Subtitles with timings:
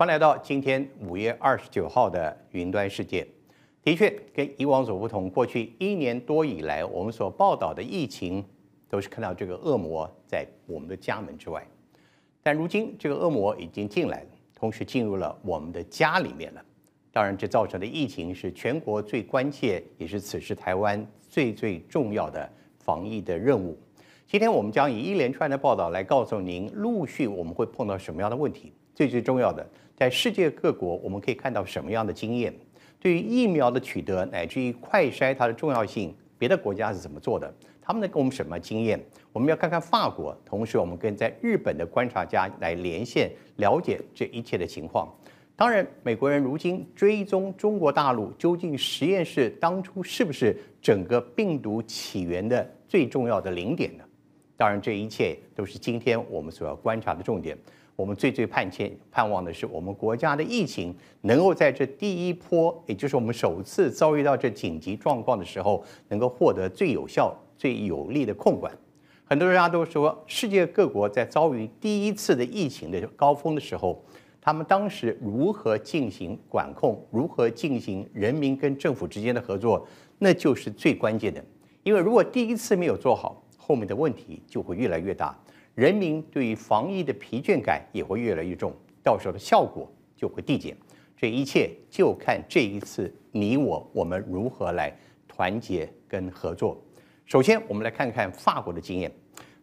[0.00, 3.26] 欢迎来到今天五月二十九号的云端世界。
[3.82, 8.44] 的确，跟以往所不同，过去一年多以来，我们所报道的疫情
[8.88, 11.66] 都是看到这个恶魔在我们的家门之外。
[12.44, 16.64] 但如今，这个恶魔已经进来了，同时进入了我们的家里面了。
[17.10, 23.76] 当然，这造成的疫情是全国最关切，也是此时台湾最最重要的防疫的任务。
[24.28, 28.72] 今天我们将以一连串的报道来告诉您，陆续我们会碰到什么样的问题。
[28.94, 29.64] 最最重要的，
[29.98, 32.54] 在世界各国，我们可以看到什么样的经验？
[33.00, 37.52] 对于疫苗的取得，乃至于快筛它的重要性，别的国家是怎么做的？
[37.82, 39.04] 他们能给我们什么经验？
[39.32, 45.12] 我们要看看法国，同时我们跟在日本的观察家来连线，了解这一切的情况。
[45.56, 54.04] 当然，美国人如今追踪中国大陆，究竟实验室当初是不是整个病毒起源的最重要的零点呢？
[54.56, 57.58] 当然，这一切都是今天我们所要观察的重点。
[57.98, 68.72] 我们最最盼切盼望的是，我们国家的疫情能够在这第一波，也就是我们首次遭遇到这紧急状况的时候，能够获得最有效、最有力的控管。
[69.24, 74.00] 很多人家都说，世界各国在遭遇第一次的疫情的高峰的时候，
[74.40, 79.84] 他们当时如何进行管控，如何进行人民跟政府之间的合作，
[80.20, 81.44] 那就是最关键的。
[81.82, 85.36] 因为如果第一次没有做好，后面的问题就会越来越大。
[85.78, 90.76] 人民对于防疫的疲倦感也会越来越重，到时候的效果就会递减。
[91.16, 94.92] 这一切就看这一次你我我们如何来
[95.28, 96.76] 团结跟合作。
[97.26, 99.08] 首先，我们来看看法国的经验。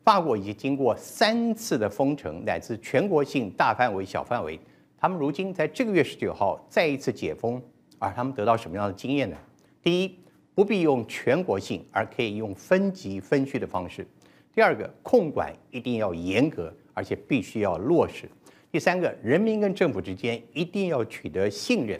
[0.05, 4.57] 法国已经经过三次的封城，乃至全国性大范围、小范围，
[4.97, 7.61] 他们如今在这个月十九号再一次解封，
[7.99, 9.35] 而他们得到什么样的经验呢？
[9.83, 10.17] 第一，
[10.53, 14.07] 不必用全国性，而可以用分级分区的方式。
[14.55, 18.29] 第二个，控管一定要严格，而且必须要落实。
[18.71, 21.99] 第三个，人民跟政府之间一定要取得信任，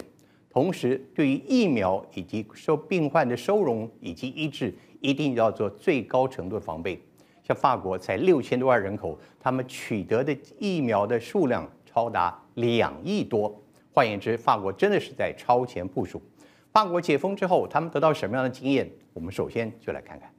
[0.49, 6.97] 同时对于疫苗以及受病患的收容以及医治，一定要做最高程度的防备。
[7.44, 13.53] 像法国才六千多万人口，他们取得的疫苗的数量超达两亿多。
[13.91, 16.21] 换言之，法国真的是在超前部署。
[16.71, 18.89] 法国解封之后，他们得到什么样的经验？
[19.11, 20.29] 我们首先就来看看。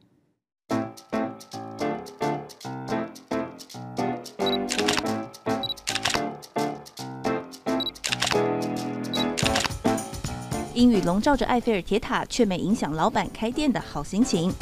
[11.06, 14.53] 笼罩着埃菲尔铁塔，却没影响老板开店的好心情。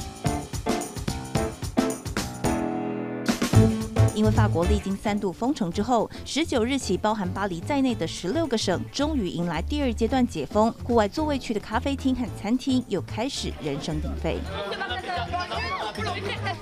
[4.15, 14.39] 因为法国历经三度封城之后，十九日起，包含巴黎在内的十六个省终于迎来第二阶段解封，户外座位区的咖啡厅和餐厅又开始人声鼎沸。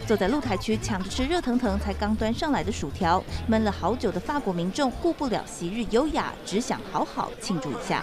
[0.06, 8.02] 坐在露台区抢着吃热腾腾才刚端上来的薯条，闷了好久的法国民众顾不了昔日优雅，只想好好庆祝一下。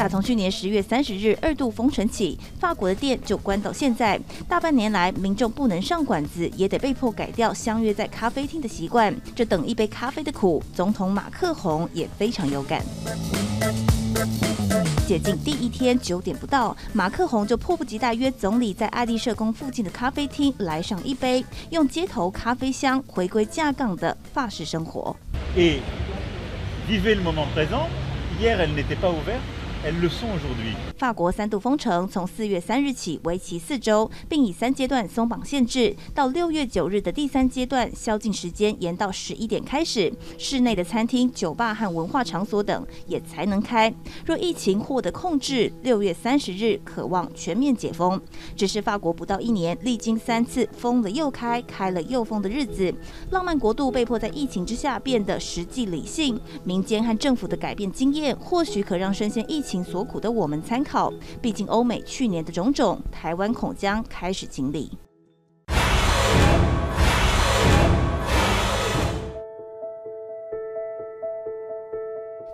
[0.00, 4.18] 打从去年十月三十日二度封城起，法国的店就关到现在。
[4.48, 9.14] 大半年来，民众不能上馆子，也得被迫改掉相约在咖啡厅的习惯。
[9.36, 12.82] 这等一杯咖啡的苦，总统马克宏也非常有感。
[15.06, 25.14] 解禁第一天九点不到，马克宏就迫不及待约总理在爱丽舍宫附近的咖啡厅来上一杯，用街头咖啡香回归架杠的法式生活。
[30.98, 35.96] 法国三度封城，从四月三日起为期四周，并以三阶段松绑限制。
[36.14, 43.90] 到六月九日的第三阶段，宵禁时间延到十一点开始，室内的餐厅、酒吧和文化场所等也才能开。
[44.26, 48.20] 若疫情获得控制，六月三十日可望全面解封。
[48.54, 52.94] 只是法国不到一年，历经三次封了又开、开了又封的日子，
[53.30, 56.38] 浪漫国度被迫在疫情之下变得实际理性。
[56.64, 59.69] 民间和政府的改变经验，或许可让深陷疫情。
[59.70, 64.90] 情所苦的我们参考，毕竟欧美去年的种种，台湾恐将开始经历。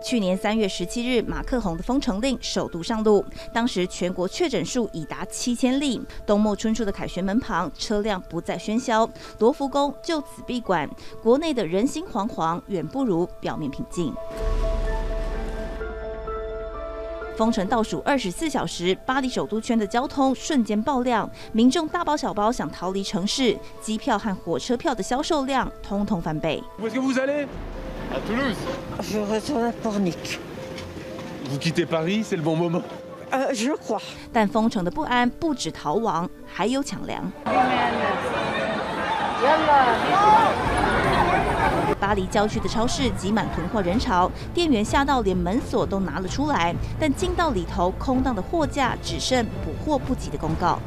[0.03, 5.99] 去年三月十七日，马克宏的封城令首度上路，当时全国确诊数已达七千例。
[6.23, 9.09] 冬末春初的凯旋门旁，车辆不再喧嚣，
[9.39, 10.87] 罗浮宫就此闭馆，
[11.23, 14.13] 国内的人心惶惶，远不如表面平静。
[17.37, 26.63] 封城倒数二十四小时，巴黎首都圈的交通瞬间爆量，民众大包小包想逃离城市，机票和火车票的销售量通通翻倍。
[34.33, 37.31] 但封城的不安不止逃亡，还有抢粮。
[41.99, 50.79] 巴黎郊区的超市挤满囤货人潮，店员吓到连门锁都拿了出来，但进到里头，空荡的货架只剩补货不及的公告。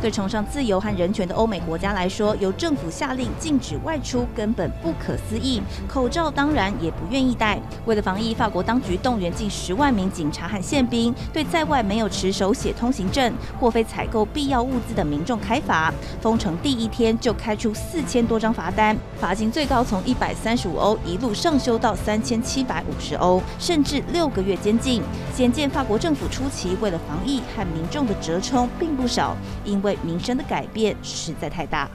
[0.00, 5.62] 对崇尚自由和人权的欧美国家来说，由政府下令禁止外出根本不可思议。
[5.88, 7.58] 口罩当然也不愿意戴。
[7.86, 15.92] 为了防疫，法国当局动员近十万名警察和宪兵，对在外没有持手写通行证或非采购必要物资的民众开罚。
[16.20, 25.02] 封城第一天就开出四千多张罚单，罚金最高从一百三十五欧一路上修到三千七百五十欧，甚至六个月监禁。
[25.34, 31.88] 显见法国政府初期为了防疫和民众的折冲并不少，因为民生的改变实在太大。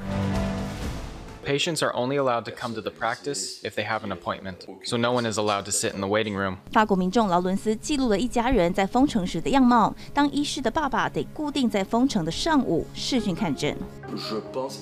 [1.50, 4.98] Patients are only allowed to come to the practice if they have an appointment, so
[4.98, 6.58] no one is allowed to sit in the waiting room.
[6.72, 9.96] 法国民众劳伦斯记录了一家人在封城时的样貌。
[10.14, 13.76] 当医师的爸爸得固定在封城的上午视讯看诊。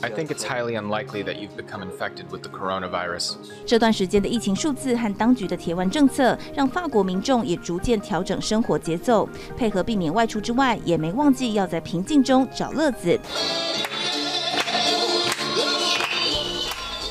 [0.01, 3.35] I think it's highly unlikely that you've become infected with the coronavirus.
[3.65, 13.17] 这段时间的疫情数字和当局的铁腕政策，让法国民众也逐渐调整生活节奏，配合避免外出之外，也没忘记要在平静中找乐子。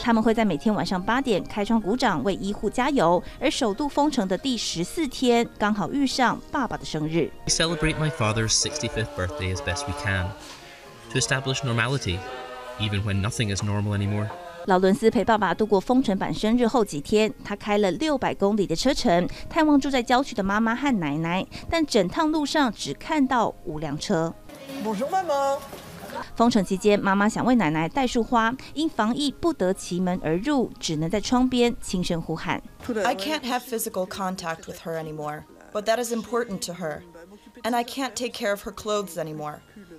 [0.07, 3.21] 他们会在每天晚上八点开窗鼓掌，为医护加油。
[3.41, 7.29] 而首度封城的第十四天，刚好遇上爸爸的生日。
[7.45, 10.29] We celebrate my father's 65th birthday as best we can
[11.11, 12.21] to establish normality,
[12.79, 14.29] even when nothing is normal anymore.
[14.67, 21.45] 劳伦斯陪爸爸度过封城版生日后几天，他开了六百公里的车程，探望住在郊区的妈妈和奶奶。
[21.69, 24.33] 但整趟路上只看到五辆车。
[24.85, 25.59] Bonjour, maman.
[26.35, 32.63] 封城期间，妈妈想为奶奶带束花，因防疫不得其门而入，只能在窗边轻声呼喊。
[33.05, 37.03] I can't have physical contact with her anymore, but that is important to her,
[37.63, 39.61] and I can't take care of her clothes anymore.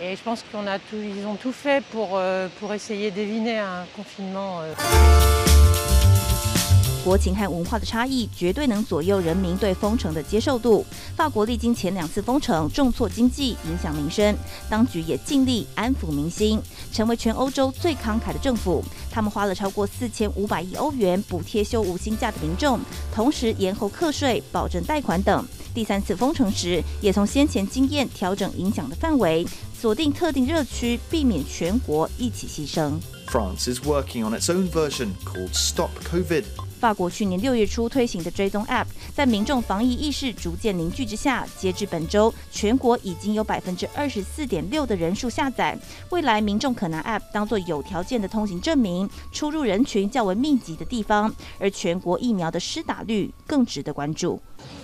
[0.00, 3.58] Et je pense qu'on a tout, ils ont tout fait pour, euh, pour essayer d'éviner
[3.58, 4.60] un confinement.
[4.60, 5.55] Euh.
[7.06, 10.84] 国情和文化的差异绝对能左右人民对封城的接受度。
[11.14, 14.36] 法国历经前两次封城，重挫经济，影响民生，
[14.68, 16.60] 当局也尽力安抚民心，
[16.92, 18.82] 成为全欧洲最慷慨的政府。
[19.08, 22.80] 他们花了超过四千五百亿欧元补贴休无薪假的民众，
[23.14, 25.46] 同时延后课税、保证贷款等。
[25.72, 29.46] 第三次封城时，也从先前经验调整影响的范围，
[29.80, 32.94] 锁定特定热区，避免全国一起牺牲。
[33.28, 36.42] France is working on its own version called Stop COVID.
[36.78, 45.76] 法国去年六月初推行的追踪 App，在民众防疫意识逐渐凝聚之下，截至本周，全国已经有百分之二十四点六的人数下载。
[46.10, 51.34] 未来，民众可拿 App 当作有条件的通行证明，出入人群较为密集的地方。
[51.58, 54.40] 而全国疫苗的施打率更值得关注。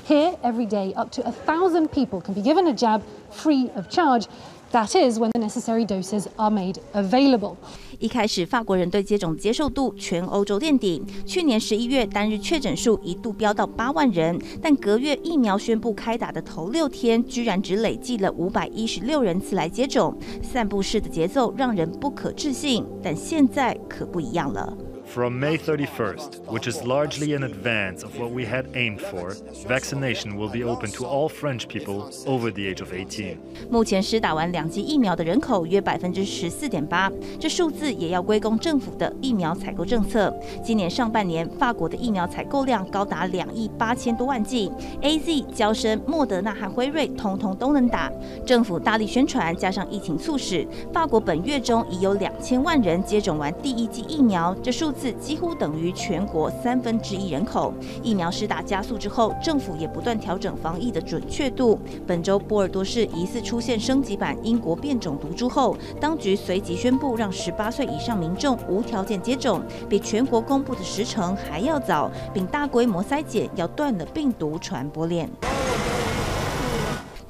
[0.09, 3.03] Here, every day, up to a thousand people can be given a jab
[3.33, 4.25] free of charge.
[4.73, 7.57] That is when the necessary doses are made available.
[8.03, 11.01] 一开始，法国人对接种接受度全欧洲垫底。
[11.25, 22.85] 去年十一月，单日确诊数一度飙到八万人，但隔月疫苗宣布开打的头六天，居然只累计了五百一十六人次来接种，散步式的节奏让人不可置信。
[23.01, 24.77] 但现在可不一样了。
[25.15, 29.37] From May 31st, which is largely in advance of what we had aimed for,
[29.69, 33.37] vaccination will be open to all French people over the age of 18.
[33.71, 40.35] 目前施打完两剂疫苗的人口约百分之十四点八，这数字也要归功政府的疫苗采购政策。
[40.65, 48.11] 今年上半年，法国的疫苗采购量高达两亿八千多万剂，AZ、交生、莫德纳和辉瑞通通都能打。
[48.47, 55.02] 政府大力宣传，加上疫情促使，法国本月中已有两千万人接种完第一剂疫苗，这数字。
[55.11, 57.73] 几乎等于全国三分之一人口。
[58.03, 61.79] 疫苗施打加速之后，政府也不断调整防疫的准确度。
[62.07, 75.31] 本周波尔多市疑似出现升级版英国变种毒株后，当局随即宣布让十八岁以上民众无条件接种，比全国公布的时程还要早，并大规模筛检，要断了病毒传播链。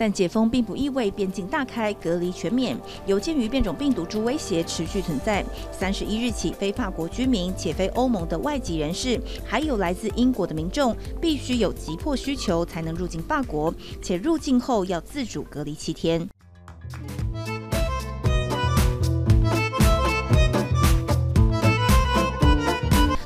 [0.03, 2.77] 但解封并不意味边境大开、隔离全免。
[3.07, 16.29] 有鉴于变种病毒株威胁持续存在，三十一日起，非法国居民且非欧盟的外籍人士，还有来自英国的民众，必须有急迫需求才能入境法国，且入境后要自主隔离七天。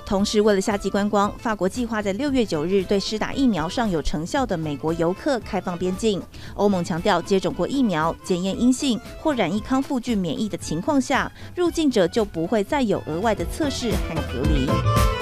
[0.06, 6.22] 同时，为了夏季观光，法国计划在六月九日对施打疫苗尚有成效的美国游客开放边境。
[6.54, 15.15] 欧盟强调，接种过疫苗、检验阴性或染疫康复具免疫的情况下，入境者就不会再有额外的测试和隔离。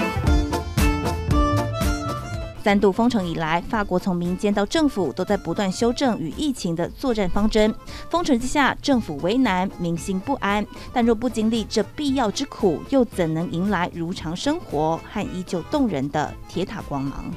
[2.64, 7.74] 三度封城以来，法国从民间到政府都在不断修正与疫情的作战方针。
[8.08, 10.66] 封城之下，政府为难，民心不安。
[10.90, 17.30] 但若不经历这必要之苦，又怎能迎来如常生活和依旧动人的铁塔光芒？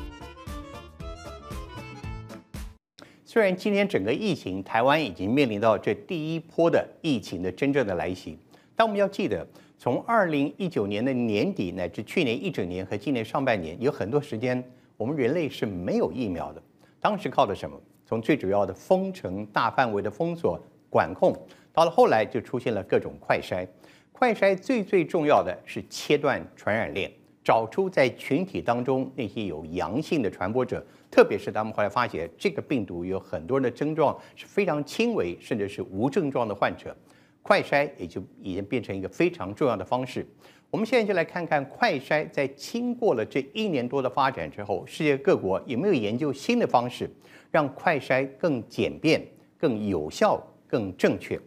[3.26, 8.40] 虽然今天整个疫情，台湾已经面临到这第一波的疫情的真正的来袭，
[8.78, 9.46] 但我们要记得，
[9.78, 14.64] 从二零一九年的年底乃至去年一整年和今年上半年，有很多时间。
[14.98, 16.62] 我们人类是没有疫苗的，
[17.00, 17.80] 当时靠的什么？
[18.04, 21.36] 从最主要的封城、大范围的封锁管控，
[21.72, 23.68] 到了后来就出现了各种快筛。
[24.12, 27.12] 快筛最最重要的是切断传染链，
[27.44, 36.96] 找出在群体当中那些有阳性的传播者，特别是他们后来发现这个病毒有很多人的症状是非常轻微，甚至是无症状的患者，
[37.44, 40.26] 快筛也就已经变成一个非常重要的方式。
[40.70, 47.10] 我们现在就来看看快筛，在经过了这一年多的发展之后，世界各国有没有研究新的方式，
[47.50, 49.26] 让快筛更简便、
[49.58, 51.40] 更有效、更正确？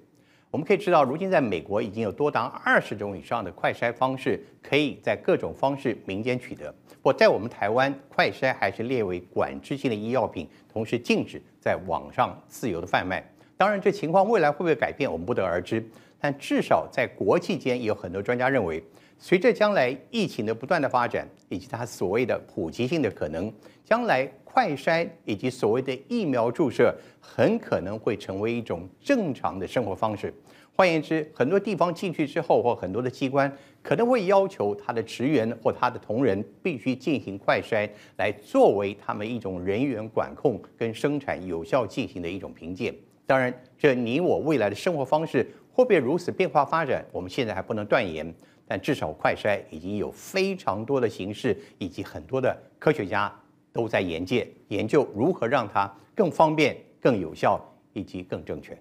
[0.51, 6.75] 我们可以知道，如今在美国已经有多达二十种以上的快筛方式，可以在各种方式民间取得。
[7.03, 13.23] 不过，在我们台湾，快筛还是列为管制性的医药品，同时禁止在网上自由的贩卖。
[13.59, 15.87] 当然，这情况未来会不会改变，我们不得而知。
[16.19, 18.83] 但至少在国际间，也有很多专家认为。
[19.23, 23.53] 随着将来疫情的不断的发展，以及它所谓的普及性的可能，
[23.85, 30.33] 将来快筛以及所谓的疫苗注射，很可能会成为一种正常的生活方式。
[30.75, 37.87] 换言之，很多地方进去之后，或很多的机关可能会要求他的职员或他的同仁必须进行快筛，
[38.17, 42.95] 来作为他们一种人员管控跟生产有效进行的一种凭借。
[43.27, 48.35] 当然，这你我未来的生活方式会不会如此变化发展，我们现在还不能断言。
[48.71, 53.35] 但至少快筛已经有非常多的形式，以及很多的科学家
[53.73, 57.61] 都在研究研究如何让它更方便、更有效
[57.95, 58.81] 以及更正确。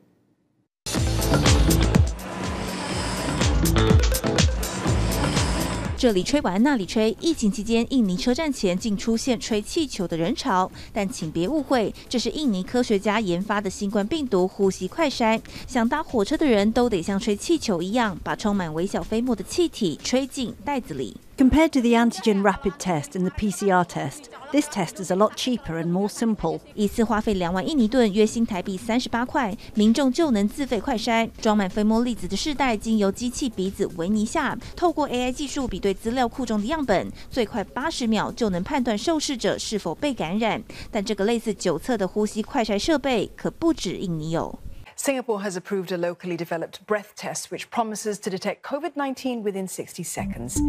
[6.00, 10.72] 这里吹完那里吹，疫情期间，印尼车站前竟出现吹气球的人潮。
[10.94, 15.42] 但请别误会，这是印尼科学家研发的新冠病毒呼吸快筛。
[15.68, 21.18] 想搭火车的人都得像吹气球一样，把充满微小飞沫的气体吹进袋子里。
[21.40, 25.82] Compared to the antigen rapid test and the PCR test, this test is a lot cheaper
[25.82, 26.60] and more simple.
[26.76, 31.30] 一次花费两万印尼盾，约新台币三十八块，民众就能自费快筛。
[31.42, 40.62] 装满飞沫粒子的试袋，经由机器鼻子维尼下，透过 AI 技术比对资料库中的样本，最快八十秒就能判断受试者是否被感染。
[40.92, 44.60] 但这个类似酒测的呼吸快筛设备，可不止印尼有。
[45.10, 50.60] Singapore has approved a locally developed breath test, which promises to detect COVID-19 within 60 seconds.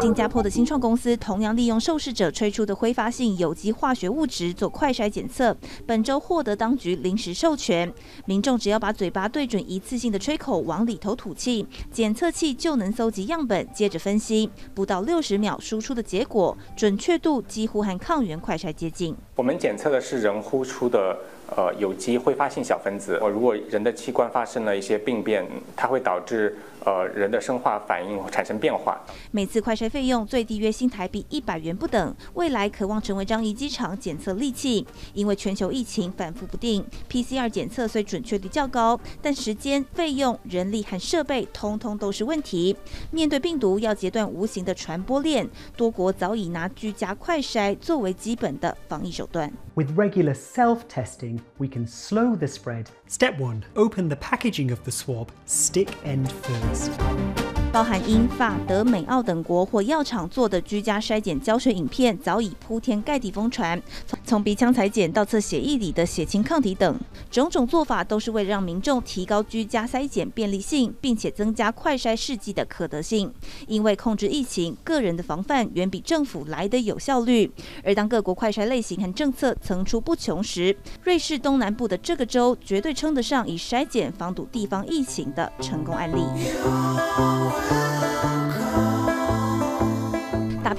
[0.00, 7.92] 新加坡的新创公司同样利用受试者吹出的挥发性有机化学物质做快筛检测，本周获得当局临时授权。
[8.24, 19.16] 民众只要把嘴巴对准一次性的吹口往里头吐气，检测器就能搜集样本，接着分析，不到六十秒输出的结果，准确度几乎和抗原快筛接近。
[19.34, 21.18] 我们检测的是人呼出的。
[21.56, 23.18] 呃，有机挥发性小分子。
[23.20, 29.00] 我，如果人的器官发生了一些病变，它会导致呃人的生化反应产生变化。
[29.30, 32.14] 每次快筛费用最低约新台币一百元不等。
[32.34, 42.76] 未来渴望成为樟宜机场检测利器，因为全球疫情反复不定，PCR 检测虽准确率较高，但时间、费用、人力和设备通通都是问题。
[43.10, 49.52] 面对病毒，要截断无形的传播链，多国早已拿居家快筛作为基本的防疫手段。
[49.74, 52.86] With regular self-testing, we can slow the spread.
[53.12, 57.51] Step one: open the packaging of the swab, stick end first.
[57.72, 63.80] 包含英法德美澳等国或药厂做的居家筛检教学影片早已铺天盖地疯传。
[64.24, 67.00] 从鼻腔采检到测血液里的血清抗体等，
[67.30, 73.32] 种种做法都是为了让民众提高居家筛检便利性，并且增加快筛试剂的可得性。
[73.66, 77.50] 因为控制疫情，个人的防范远比政府来得有效率。
[77.82, 86.22] 而当各国快筛类型和政策层出不穷时，瑞士东南部的这个州绝对称得上以筛检防堵地方疫情的成功案例。
[87.70, 88.11] 大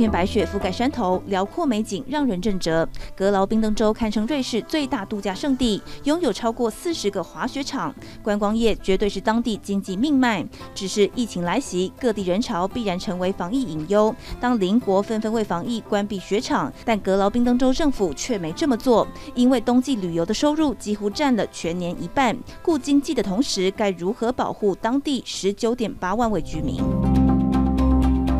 [0.03, 2.85] 片白雪覆盖山头，辽阔美景让人震折。
[3.15, 10.45] 格劳宾登州堪称瑞士最大度假胜地，拥有超过四十个滑雪场，观光业绝对是当地经济命脉。
[10.75, 14.13] 只是疫情来袭，各地人潮必然成为防疫隐忧。
[14.41, 22.37] 当邻国纷纷为防疫关闭雪场，但格劳宾登州政府却没这么做，因为冬季旅游的收入几乎占了全年一半。
[22.61, 26.83] 顾经济的同时，该如何保护当地十九点八万位居民？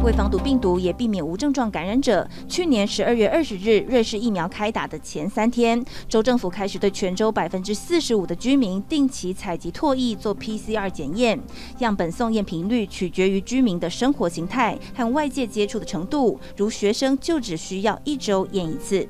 [0.03, 11.39] 为防堵病毒，也避免无症状感染者，去年十二月二十日，瑞士疫苗开打的前三天，州政府开始对全州百分之四十五的居民定期采集唾液做 PCR 检验，
[11.79, 19.07] 样本送验频率取决于居民的生活形态和外界接触的程度，如学生就只需要一周验一次。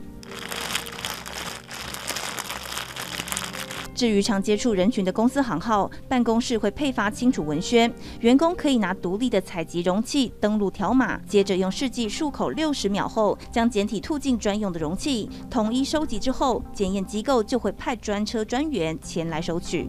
[3.96, 19.88] 至于常接触人群的公司行号，办公室会配发清楚文宣，员工可以拿独立的采集容器登录条码，接着用试剂漱口六十秒后，将检体吐进专用的容器，统一收集之后，检验机构就会派专车专员前来收取。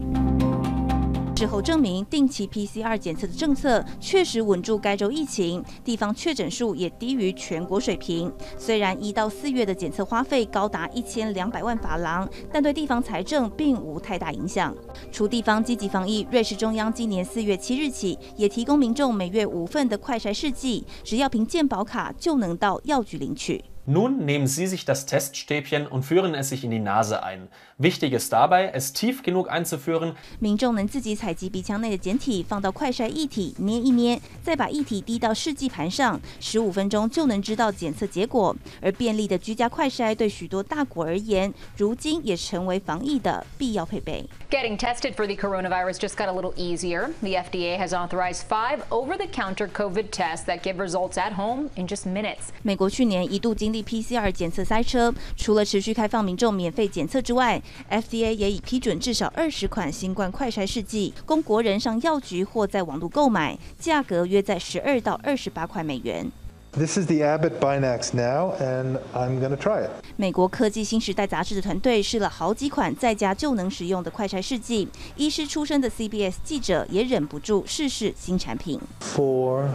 [1.37, 8.31] 事后证明，定期 PCR 检测的政策确实稳住该州疫情，地方确诊数也低于全国水平。
[8.57, 14.73] 虽然一到四月的检测花费高达一千两百万法郎，但对地方财政并无太大影响。
[15.11, 23.61] 除地方积极防疫，瑞士中央今年四月七日起也提供民众每月五份的快筛试剂，只要凭健保卡就能到药局领取。
[23.87, 27.47] Nun nehmen Sie sich das Teststäbchen und führen es sich in die Nase ein.
[27.77, 30.15] Wichtig ist dabei, es tief genug einzuführen.
[30.39, 38.55] 民众能自己采集鼻腔内的检体，放到快筛液体捏一捏，再把液体滴到试剂盘上，十五分钟就能知道检测结果。
[38.81, 44.27] 而便利的居家快筛对许多大国而言，如今也成为防疫的必要配备。
[44.49, 47.11] Getting tested for the coronavirus just got a little easier.
[47.21, 52.07] The FDA has authorized five over-the-counter COVID tests that give results at home in just
[52.07, 52.51] minutes.
[52.63, 66.31] 美国去年一度经 PCR 检测塞车，除了持续开放民众免费检测之外，FDA 也已批准至少二十款新冠快筛试剂，供国人上药局或在网络购买，价格约在十二到二十八块美元。
[66.77, 69.89] This is the Abbott Binax now, and I'm going to try it.
[70.17, 78.77] 美国科技新时代杂志的团队试了好几款在家就能使用的快筛试剂，医师出身的 CBS 记者也忍不住试试新产品。
[78.99, 79.69] Four.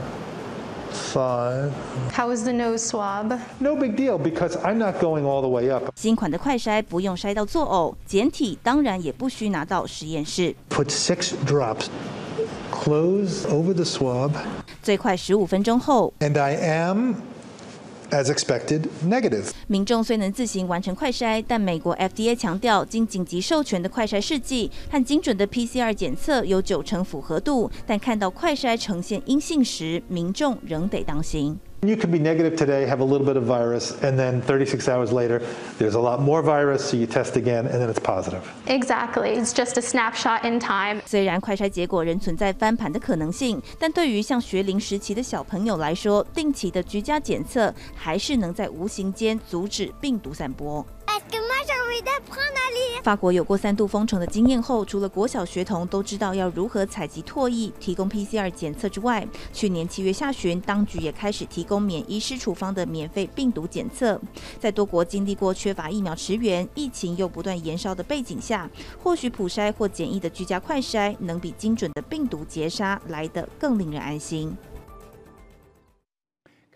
[0.91, 1.71] Five.
[2.13, 3.37] How was the nose swab?
[3.59, 5.91] No big deal because I'm not going all the way up.
[5.95, 10.55] 新款的快筛不用筛到作呕，检体当然也不需拿到实验室。
[10.69, 11.87] Put six drops.
[12.71, 14.31] Close over the swab.
[14.81, 16.13] 最快十五分钟后。
[16.19, 17.15] And I am.
[18.12, 19.50] As expected, negative.
[19.68, 31.56] 民众虽能自行完成快筛，但美国 FDA 强调，经紧急授权的快筛试剂和精准的 PCR 检测有九成符合度，但看到快筛呈现阴性时，民众仍得当心。
[31.81, 35.39] You could be negative today, have a little bit of virus, and then 36 hours later,
[35.77, 38.41] there's a lot more virus, so you test again, and then it's positive.
[38.65, 40.99] Exactly, it's just a snapshot in time.
[41.05, 50.83] 虽然快筛结果仍存在翻盘的可能性，但对于像学龄时期的小朋友来说，定期的居家检测还是能在无形间阻止病毒散播。
[53.02, 64.20] 法国有过三度封城的经验后，除了国小学童都知道要如何采集唾液、提供 PCR 检测之外，去年七月下旬，当局也开始提供免医师处方的免费病毒检测。
[64.58, 68.68] 在多国经历过缺乏疫苗驰援、疫情又不断延烧的背景下，
[69.02, 74.54] 或许普筛或简易的居家快筛，能比精准的病毒截杀来得更令人安心。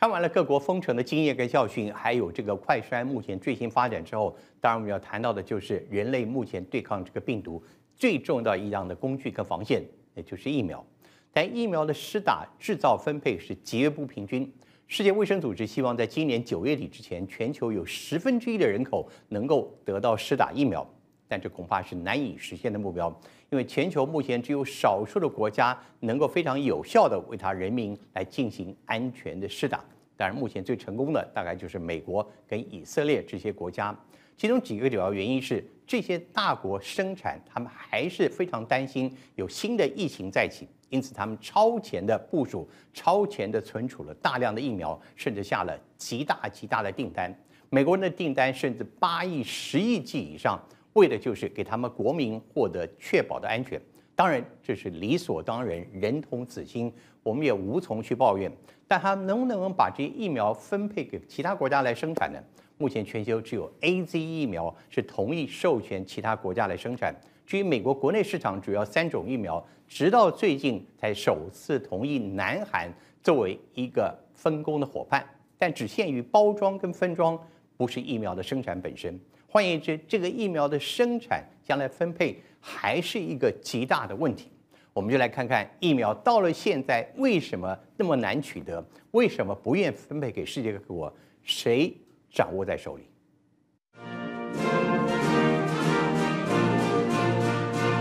[0.04, 7.64] 看完了各国封城的经验跟教训，还有这个快筛目前最新发展之后，当然我们要谈到的就是人类目前对抗这个病毒
[7.96, 9.82] 最重要一样的工具跟防线，
[10.14, 10.84] 也就是疫苗。
[11.32, 14.52] 但疫苗的施打、制造、分配是极为不平均。
[14.88, 20.86] 世界卫生组织希望在今年九月底之前，全球有十分之一的人口能够得到施打疫苗，
[21.26, 23.08] 但这恐怕是难以实现的目标，
[23.48, 29.82] 因为全球目前只有少数的国家能够非常有效地为他人民来进行安全的施打。
[30.16, 33.96] 当然，目前最成功的大概就是美国跟以色列这些国家。
[34.36, 47.32] 其中几个主要原因是，这些大国生产，他们还是非常担心有新的疫情再起，因此他们超前的部署、超前的存储了大量的疫苗，甚至下了极大极大的订单。
[47.70, 50.60] 美国人的订单甚至八亿、十亿剂以上，
[50.94, 53.80] 为的就是给他们国民获得确保的安全。
[54.16, 58.50] 当然，这是理所当然，人同此心，我们也无从去抱怨。
[58.86, 62.38] 但他能不能把这些疫苗分配给其他国家来生产呢？
[62.76, 67.14] 目前全球只有 AZ 疫苗是同意授权其他国家来生产。
[67.46, 75.24] 至于美国国内市场主要三种疫苗，直到最近才首次同意南韩作为一个分工的伙伴，
[75.58, 77.38] 但只限于包装跟分装，
[77.76, 79.18] 不是疫苗的生产本身。
[79.46, 84.50] 换言之，这个疫苗的生产将来分配还是一个极大的问题。
[84.94, 91.94] 我们就来看看疫苗到了现在为什么那么难取得，为什么不愿分配给世界各国，谁
[92.30, 93.02] 掌握在手里？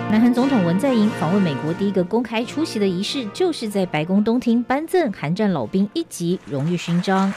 [0.09, 7.33] 南韩总统文在寅访问美国第一个公开出席的仪式，就是在白宫东厅颁赠韩战老兵一级荣誉勋章。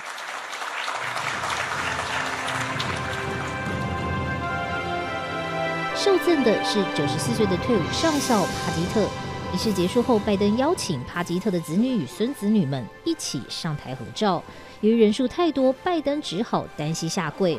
[6.27, 9.09] 赠的是九十四岁的退伍上校帕基特。
[9.55, 14.43] 仪式结束后，拜登邀请帕基特的子女与孙子女们一起上台合照。
[14.81, 17.57] 由于人数太多，拜登只好单膝下跪。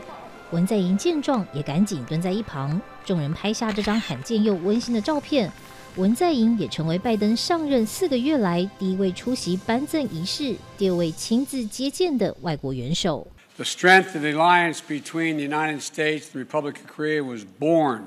[0.52, 2.82] 文在寅见状，也赶紧蹲在一旁。
[3.06, 5.50] 众人拍下这张罕见又温馨的照片。
[5.96, 13.26] 文在寅也成为拜登上任四个月来第一位出席颁赠仪式、第二位亲自接见的外国元首。
[13.56, 18.02] The strength of the alliance between the United States and the Republic of Korea was born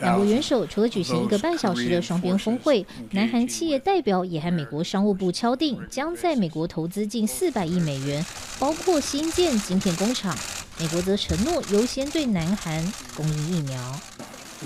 [0.00, 8.24] 两国元首除了举行一个半小时的双边峰会，南韩企业代表也和美国商务部敲定，将在美国投资近四百亿美元，
[8.58, 10.36] 包括新建晶片工厂。
[10.80, 12.84] 美国则承诺优先对南韩
[13.16, 13.78] 供应疫苗。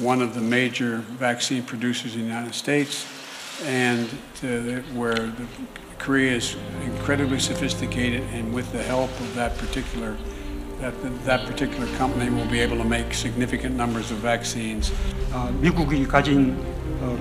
[0.02, 3.04] One of the major vaccine producers in the United States,
[3.66, 4.06] and
[4.96, 5.46] where the
[5.98, 10.16] Korea is incredibly sophisticated, and with the help of that particular
[14.21, 14.93] Vaccines.
[15.59, 16.55] 미국이 가진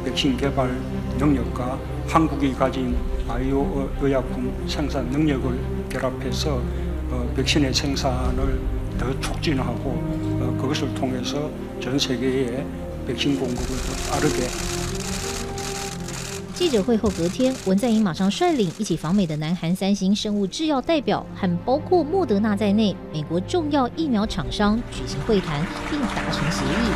[0.04, 0.70] 백신 개발
[1.18, 6.62] 능력과 한국이 가진 바이오 의약품 생산 능력을 결합해서
[7.34, 8.60] 백신의 생산을
[8.98, 12.64] 더 촉진하고 그것을 통해서 전 세계에
[13.06, 14.75] 백신 공급을 더 빠르게
[16.55, 26.91] 记者会后隔天，文在寅马上率领一起访美的南韩三星生物制药代表和包括莫德纳在内美国重要疫苗厂商举行会谈，并达成协议。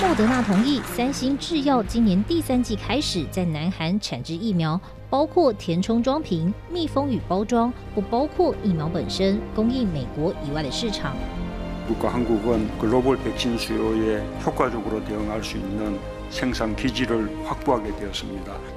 [0.00, 11.14] 莫德纳同意三星制药今年第三季开始在南韩产制疫苗，包括填充装瓶、密封与包装，不包括疫苗本身，供应美国以外的市场。
[11.88, 15.98] 如果韩国跟 global 백신수요에효과적으로대응할수있는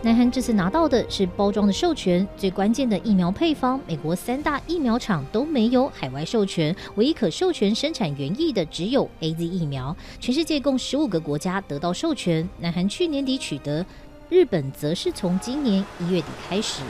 [0.02, 9.96] 南韩这次拿到的是包装的授权，最关键的疫苗配方，美国三大疫苗厂都没有海外授权，唯一可授权生产原液的只有 AZ 疫苗。
[10.20, 13.84] 全世界共十五个国家得到授权，南韩去年底取得，
[14.28, 16.82] 日本则是从今年一月底开始。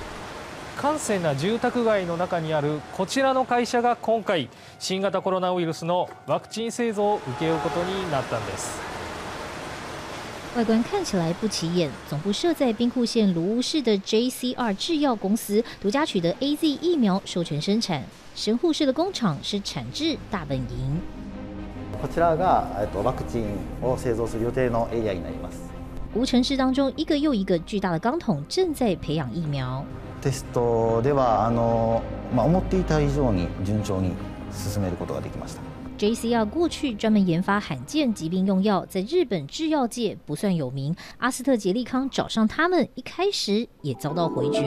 [1.38, 4.48] 住宅街の中にあるこちらの会社が今回
[4.78, 8.95] 新型コロナウイルスのワクチン製造を受けようことになったんです。
[10.55, 18.03] 外观看起来不起眼，总部设在兵库县芦乌市的 JCR 制药公司独家取得 AZ 疫苗授权生产。
[18.35, 20.99] 神户市的工厂是产制大本营。
[22.01, 23.45] こちらがえっとワクチン
[23.81, 25.69] を制造する予定のエリアになります。
[26.13, 29.85] 无尘室当中，一个又一个巨大的钢桶正在培养疫苗。
[30.21, 32.01] テストではあの
[32.35, 34.13] まあ思っていた以上に顺调に
[34.51, 35.61] 进めることができました。
[35.96, 40.94] JCR 过去专门研发罕见疾病用药，在日本制药界不算有名。
[41.18, 44.60] 阿斯特捷利康找上他们，一开始也遭到回绝。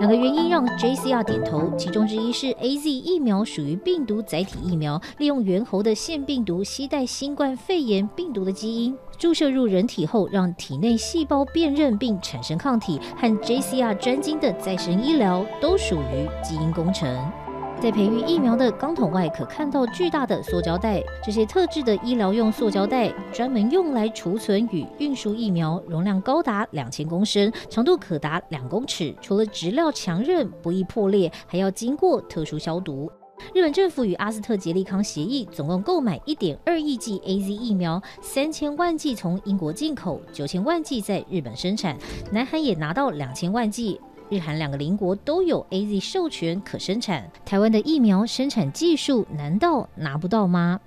[0.00, 17.43] 两个原因让 JCR 点头，其中之一是 AZ 疫苗属于病毒载体疫苗，利用猿猴的腺病毒携带新冠肺炎病毒的基因，注射入人体后，让体内细胞辨认并产生抗体，和 JCR 专精的再生医疗都属于基因工程。
[17.84, 21.02] 在培育疫苗的钢桶外，可看到巨大的塑胶袋。
[21.22, 29.14] 这些特制的医疗用塑胶袋，专门用来储存与运输疫苗，容量高达两千公升，长度可达两公尺。
[29.20, 33.12] 除了质料强韧、不易破裂，还要经过特殊消毒。
[33.52, 41.98] 日本政府与阿斯特捷利康协议，总共购买一点二亿剂 AZ 疫苗，三千万剂从英国进口，九千万剂在日本生产。
[42.32, 44.00] 南韩也拿到两千万剂。
[44.30, 50.80] 日韩两个邻国都有 AZ 授权可生产，台湾的疫苗生产技术难道拿不到吗？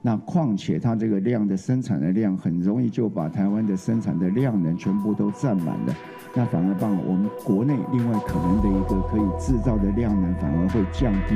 [0.00, 5.96] 那况且它这个量的生产的量很容易就把台湾的生产的量能全部都占满了，
[6.34, 11.34] 那反而帮我们国内另外可能的一个可以制造的量能反而会降低。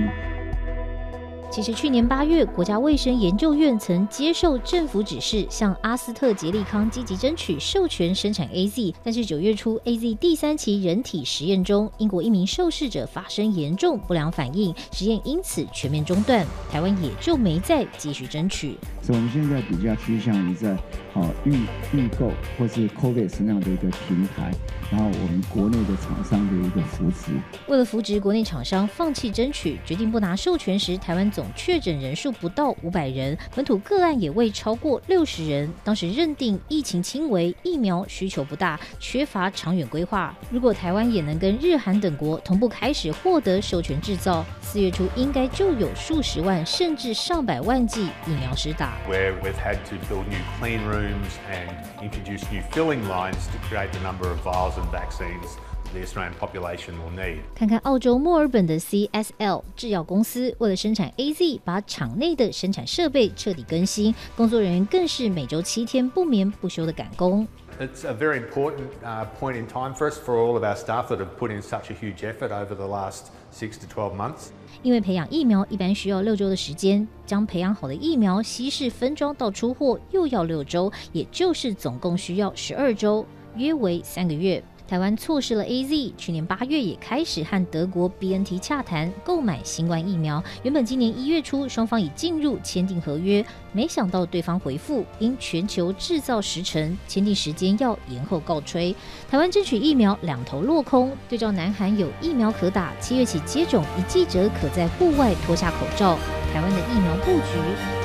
[1.50, 8.94] 其实去年八月，国家卫生研究院曾接受政府指示，向阿斯特捷利康积极争取授权生产 AZ。
[9.02, 16.46] 但是九月初，AZ 第三期人体实验中，英国一名受试者发生严重不良反应，实验因此全面中断。
[16.70, 18.76] 台湾也就没再继续争取。
[19.02, 20.76] 所以我们现在比较趋向于在
[21.20, 21.52] 啊预
[21.92, 24.52] 预购或是 COVAX 那样的一个平台，
[24.90, 27.33] 然后我们国内的厂商的一个扶持。
[27.66, 35.68] 为了扶植国内厂商放弃争取，决定不拿授权时，台湾总确诊人数不到五百人，本土个案也未超过六十人。
[35.85, 40.35] 当时认定疫情轻微，疫苗需求不大，缺乏长远规划。
[40.50, 48.96] 如果台湾也能跟日韩等国同步开始获得授权制造，四月初应该就有数十万甚至上百万剂疫苗施打。
[49.09, 51.71] Where we've had to build new clean rooms and
[52.02, 55.58] introduce new filling lines to create the number of vials and vaccines
[55.93, 57.41] the Australian population will need.
[57.54, 67.47] 看看澳洲墨尔本的 CSL 制药公司，为了生产 AZ，把厂内的生产设备彻底更新，工作人员更是每周七天不眠不休的赶工。
[67.80, 71.17] It's a very important uh, point in time for us, for all of our staff that
[71.17, 74.52] have put in such a huge effort over the last six to twelve months.
[74.83, 84.62] 因为培养疫苗一般需要六周的时间，将培养好的疫苗稀释分装到出货又要六周，也就是总共需要十二周，约为三个月。
[84.88, 90.42] 台湾错失了 AZ，去年八月也开始和德国 BNT 洽谈购买新冠疫苗。
[90.62, 98.96] 原本今年一月初双方已进入签订合约，没想到对方回复因全球制造时程，签订时间要延后告吹。
[99.31, 101.14] 台湾争取疫苗两头落空。
[101.29, 106.18] 对照南韩有疫苗可打，七月起接种，一记者可在户外脱下口罩。
[106.55, 107.59] 台湾的疫苗布局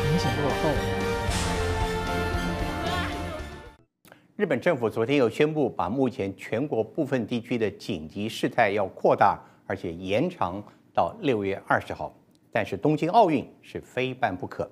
[0.04, 0.83] 明显落后。
[4.36, 12.12] 日本政府昨天又宣布，把目前全国部分地区的紧急事态要扩大，而且延长到六月二十号。
[12.52, 14.67] 但是东京奥运是非办不可。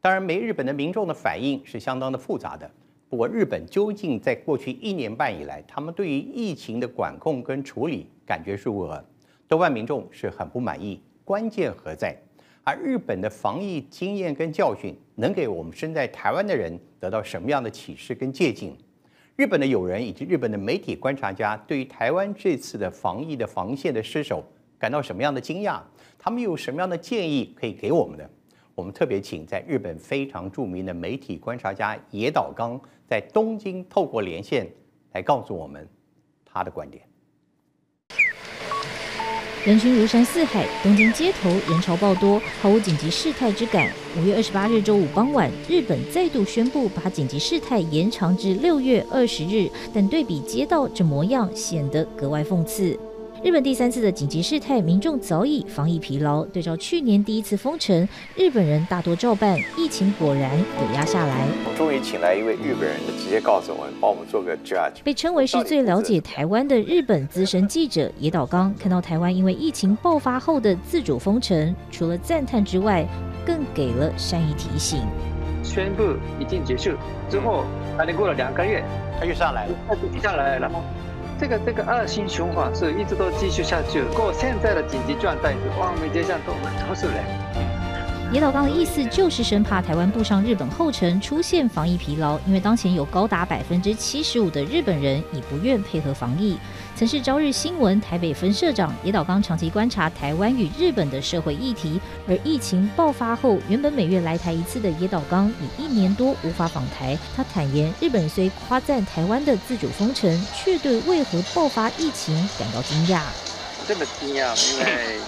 [0.00, 2.70] 当然，没日本的民众的反应是相当的复杂的。
[3.10, 9.04] 不过，日本究竟在过去一年半以来，他们对于疫情的管控跟处理感觉如何？
[9.46, 11.02] 多半民众是很不满意。
[11.22, 12.16] 关键何在？
[12.64, 18.74] 而日本的防疫经验跟教训，能给我们身在台湾的人得到什么样的启示跟借鉴？
[19.34, 24.44] 日本的友人以及日本的媒体观察家，对于台湾这次的防疫的防线的失守，
[24.78, 25.80] 感到什么样的惊讶？
[26.18, 28.28] 他们有什么样的建议可以给我们的？
[28.74, 34.66] 我们特别请在日本非常著名的媒体观察家野岛刚，在东京透过连线
[35.12, 35.88] 来告诉我们
[36.44, 37.02] 他的观点。
[39.64, 43.88] 人群如山似海，东京街头人潮爆多，毫无紧急事态之感。
[44.18, 52.98] 五月二十八日周五傍晚，日本再度宣布把紧急事态延长至六月二十日，但对比街道这模样，显得格外讽刺。
[53.42, 56.44] 日本第三次的紧急事态，民众早已防疫疲劳。
[56.44, 61.44] 对照去年第一次封城，日本人大多照办，疫情果然有压下来。
[61.66, 65.02] 我终于请来一位日本人，直接告诉我们，帮我们做个 judge。
[65.02, 73.04] 被称为是最了解台湾的日本资深记者野岛刚，看到台湾因为疫情爆发后的自主封城，除了赞叹之外，
[73.44, 75.00] 更给了善意提醒。
[75.64, 76.04] 宣布
[76.38, 76.92] 已经结束
[77.28, 77.64] 之后，
[77.98, 78.84] 还能过了两个月，
[79.18, 80.70] 他又上来了，他就下来了。
[81.42, 84.04] 这个这个恶性循环是一直都继续下去。
[84.14, 86.52] 过现在的紧急状态是望梅街上都
[86.88, 87.81] 都是人。
[88.32, 96.56] 野岛刚的意思就是生怕台湾步上日本后尘，出现防疫疲劳，因为当前有高达百分之七十五的日本人已不愿配合防疫。
[96.96, 107.18] 曾是朝日新闻台北分社长，野岛刚长期观察台湾与日本的社会议题，而疫情爆发后，原本每月来台一次的野岛刚已一年多无法访台。
[107.36, 113.20] 他坦言，日本虽夸赞台湾的自主封城，却对为何爆发疫情感到惊讶。
[113.86, 115.18] 这么惊讶，因为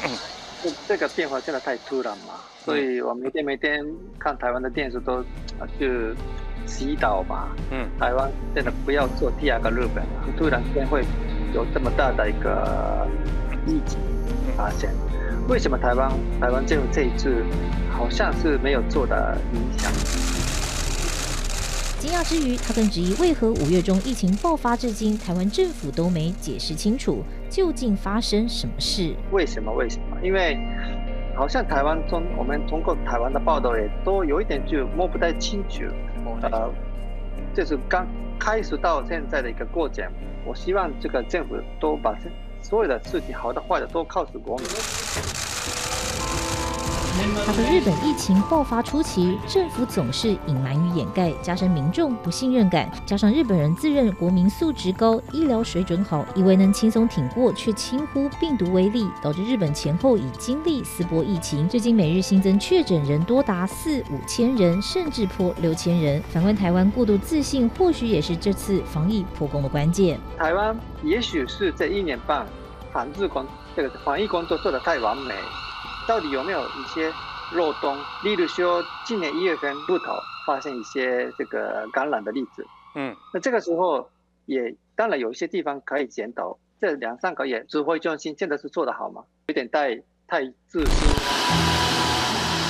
[0.64, 2.40] 这这个变化真的太突然嘛。
[2.64, 3.84] 所以我每天每天
[4.18, 5.22] 看台湾的电视都
[5.78, 5.86] 就
[6.66, 7.54] 祈祷吧。
[7.70, 10.34] 嗯，台湾真的不要做第二个日本了。
[10.38, 11.04] 突然间会
[11.52, 13.06] 有这么大的一个
[13.66, 13.98] 疫情
[14.56, 14.90] 发现，
[15.46, 17.44] 为什么台湾台湾政府这一次
[17.92, 19.92] 好像是没有做的影响？
[22.22, 29.14] 之余，他更质疑为何五月中疫情爆发至今，台湾政府都没解释清楚究竟发生什么事？
[29.32, 29.72] 为什么？
[29.72, 30.16] 为什么？
[30.22, 30.58] 因为。
[31.36, 35.82] 好像台湾中，我们通过台湾的报道也都有一点就摸不太清楚，
[36.42, 36.72] 呃，
[37.52, 38.06] 就是刚
[38.38, 40.04] 开始到现在的一个过程，
[40.46, 42.16] 我希望这个政府都把
[42.62, 44.66] 所有的事情好的坏的都告诉国民。
[47.46, 52.90] 他说，日本疫情爆发初期，政府总是隐瞒与掩盖，加深民众不信任感。
[53.06, 61.68] 加上日本人自认国民素质高、医疗水准好，以为能轻松挺过，却轻忽病毒威力，导致日本前后已经历四波疫情。
[61.68, 66.20] 最近每日新增确诊人多达四五千人，甚至破六千人。
[66.30, 70.18] 反观台湾过度自信，或许也是这次防疫破功的关键。
[70.36, 72.44] 台湾也许是这一年半
[72.92, 73.46] 防治工
[73.76, 75.34] 这个防疫工作做得太完美。
[76.06, 77.12] 到底有没有一些
[77.52, 77.96] 漏洞？
[78.22, 80.12] 例如说，今年一月份部头
[80.46, 84.08] 发现一些这个感染的例子，嗯，那这个时候
[84.46, 86.58] 也当然有一些地方可以检讨。
[86.80, 89.22] 这两三个月指挥中心真的是做得好吗？
[89.46, 91.08] 有点太太自信。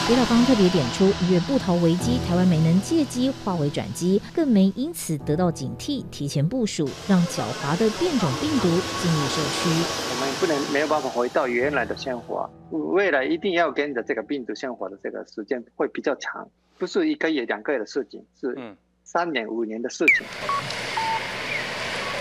[0.09, 8.69] 野岛刚特别点出，一月部桃危机，台湾没能借机化为转机，更没因此得到警惕，提前部署，让狡猾的变种病毒
[9.01, 10.14] 进入社区。
[10.41, 20.27] 不能没有办法回到原来的生活，未来一定要跟着这个病毒生活的这个时间会比较长，不是一个月、两个月的事情，是三年、五年的事情。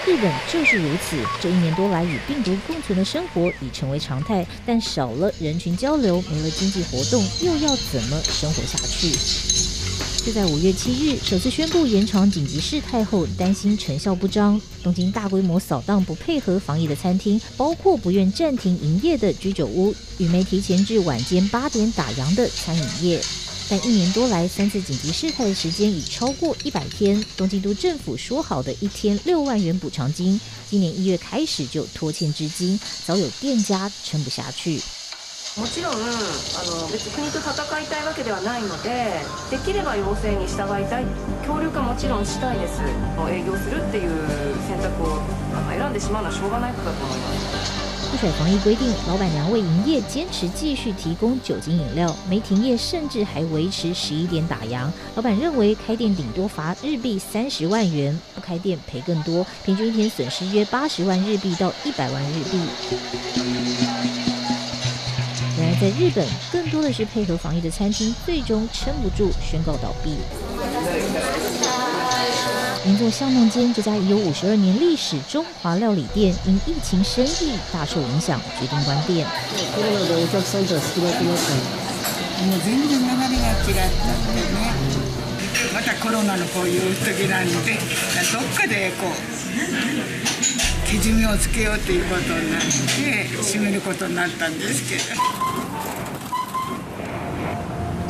[0.05, 9.82] 日本就是如此，这一年多来与病毒共存的生活已成为常态，但少了人群交流，没了经济活动，又要怎么生活下去？
[10.25, 23.21] 就在五月七日首次宣布延长紧急事态后，担心成效不彰，东京大规模扫荡不配合防疫的餐厅，包括不愿暂停营业的居酒屋，与没提前至晚间八点打烊的餐饮业。
[23.69, 27.21] 但一年多来，三次紧急事态的时间已超过一百天。
[27.35, 34.79] 东京都政府说好的一天六万元补偿金，今年一月开始就拖欠至今，早有店家撑不下去。
[35.55, 36.01] もちろん、あの
[36.89, 41.05] 别に国と戦いたいわけではないので、できれば要请に従いたい、
[41.45, 42.81] 协力はもちろんしたいです。
[43.29, 44.25] 営业するっていう
[44.65, 45.21] 选択を
[45.69, 47.29] 选んでしまうのはしょうがないことだと思いま
[47.61, 47.93] す。
[48.09, 54.89] 不甩防疫规定，老板娘为营业坚持继续提供酒精饮料，没停业，甚至还维持十一点打烊。
[55.15, 62.59] 老板认为开店顶多罚日币三十万元，不开店赔更多，平均一天损失约八十万日币到一百万日币。
[65.83, 70.15] 在日本，更多的是配合防疫的餐厅，最终撑不住，宣告倒闭。
[72.85, 79.27] 名作巷弄间这家已有五十二年历史中华料理店，因疫情生意大受影响，决定关店。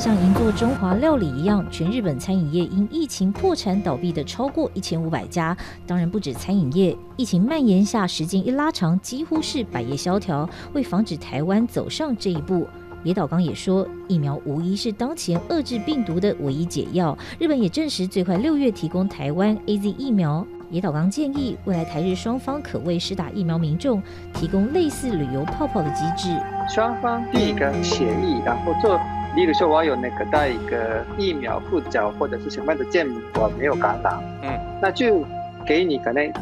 [0.04, 5.56] 像银座中华料理一样，全日本餐饮业因疫情破产倒闭的超过一千五百家。
[5.88, 10.50] 当然不止餐饮业，疫情蔓延下，时间一拉长，几乎是百业萧条。
[10.74, 12.68] 为防止台湾走上这一步，
[13.06, 17.18] 野岛刚也说，疫苗无疑是当前遏制病毒的唯一解药。
[17.39, 20.46] 日本也证实最快六月提供台湾 AZ 疫苗。
[20.74, 24.02] 野岛刚建议，未来台日双方可为施打疫苗民众
[24.34, 26.36] 提供类似旅游泡泡的机制。
[26.68, 29.00] 双方第一个协议，然后做。
[29.36, 35.24] 例如说，我有那个带一个疫苗护照，或者是什么样的证明，我没有感染，嗯，那就
[35.64, 36.34] 给你可能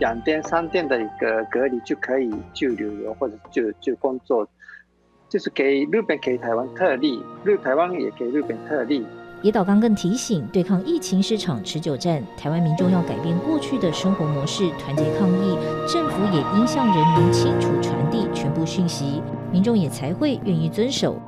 [0.00, 4.44] 两天、三天的一个隔离，就可以去旅游或者就就工作，
[5.28, 9.06] 就是给日本给台湾特例，日台湾也给日本特例。
[9.42, 15.56] 野岛刚更提醒，对抗疫情是场持久战，台湾民众要改变过去的生活模式，团结抗疫，
[15.90, 21.18] 政府也应向人民清楚传递全部讯息，民众也才会愿意遵守。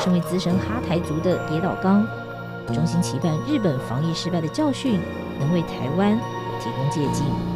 [0.00, 2.06] 身为资深哈台族的野岛刚，
[2.72, 4.98] 衷心期盼日本防疫失败的教训
[5.38, 6.18] 能为台湾
[6.60, 7.53] 提供借鉴。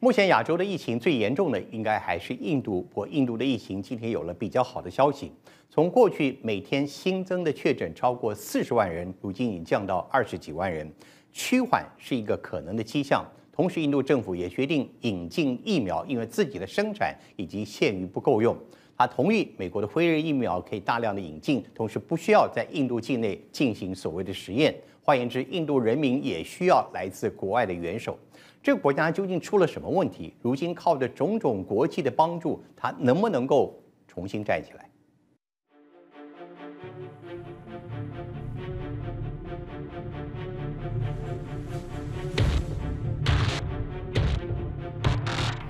[0.00, 5.32] 目前亚洲的疫情最严重的应该还是印度，不过印度的疫情今天有了比较好的消息，
[5.68, 10.88] 从过去每天新增的确诊超过四十万人，如今已降到二十几万人，
[11.32, 13.26] 趋缓是一个可能的迹象。
[13.50, 18.56] 同时，印度政府也决定引进疫苗，因为自己的生产以及限于不够用。
[18.96, 24.72] 他同意美国的辉瑞疫苗可以大量的引进，同时不需要在印度境内进行所谓的实验。
[25.02, 28.16] 换言之，印度人民也需要来自国外的援手。
[28.62, 30.34] 这个国家究竟出了什么问题？
[30.42, 33.74] 如今靠着种种国际的帮助，他能不能够
[34.06, 34.84] 重新站起来？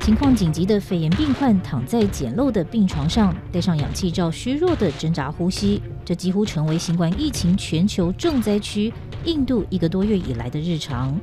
[0.00, 5.82] 情况紧急的肺炎病患躺在简陋的病床上，戴上氧气罩，虚弱的挣扎呼吸。
[6.02, 8.90] 这几乎成为新冠疫情全球重灾区
[9.24, 11.14] 印度一个多月以来的日常。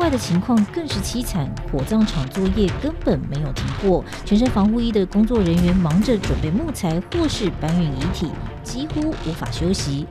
[0.00, 8.28] 外的情况更是凄惨，火葬场作业根本没有停过，全身防护衣的工作人员忙着准备木材或是搬运遗体，
[8.64, 10.06] 几乎无法休息。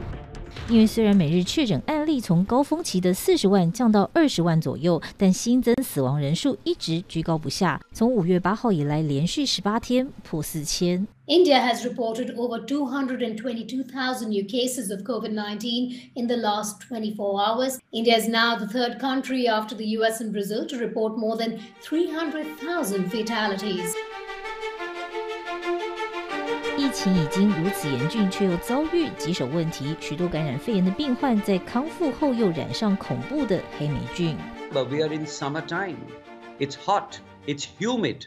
[0.67, 7.81] 因为虽然每日确诊案例从高峰期的四十万降到二十万左右，但新增死亡人数一直居高不下。
[7.91, 11.07] 从五月八号以来，连续十八天破四千。
[11.28, 17.78] India has reported over 222,000 new cases of COVID-19 in the last 24 hours.
[17.92, 21.58] India is now the third country after the US and Brazil to report more than
[21.82, 23.94] 300,000 fatalities.
[26.76, 29.96] 疫情已经如此严峻，却又遭遇棘手问题。
[30.00, 34.36] 许多感染肺炎的病患在康复后又染上恐怖的黑霉菌。
[34.72, 35.96] But we are in summertime.
[36.58, 37.18] It's hot.
[37.46, 38.26] It's humid.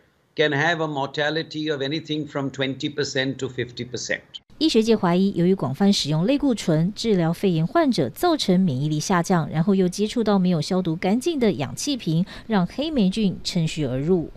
[0.35, 4.19] can have a mortality of anything from 20% to 50%.
[4.57, 14.29] 医学界怀疑，由于广泛使用类固醇治疗肺炎患者，造成免疫力下降，然后又接触到没有消毒干净的氧气瓶，让黑霉菌趁虚而入。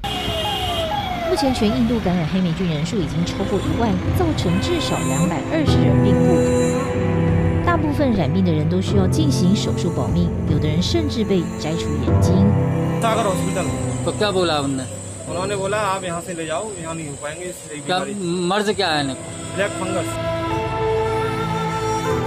[1.28, 7.66] 目前，全印度感染黑霉菌人数已经超过一万，造成至少两百二十人病故。
[7.66, 12.34] 大部分染病的人都需要进行手术保命，有的人甚至被摘除眼睛。